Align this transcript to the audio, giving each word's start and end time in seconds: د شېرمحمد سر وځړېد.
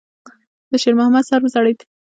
د 0.69 0.71
شېرمحمد 0.83 1.23
سر 1.29 1.39
وځړېد. 1.43 1.79